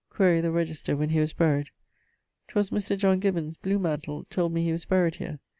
☞ 0.07 0.09
Quaere 0.09 0.41
the 0.41 0.49
register 0.49 0.97
when 0.97 1.11
he 1.11 1.19
was 1.19 1.31
buried. 1.31 1.69
'Twas 2.47 2.71
Mr. 2.71 2.97
John 2.97 3.19
Gibbons, 3.19 3.55
Blewmantle, 3.57 4.27
told 4.31 4.51
me 4.51 4.63
he 4.63 4.71
was 4.71 4.83
buried 4.85 5.17
here. 5.17 5.37